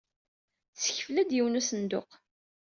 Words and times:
Tessekfel-d 0.73 1.29
yiwen 1.35 1.53
n 1.55 1.59
usenduq. 1.59 2.09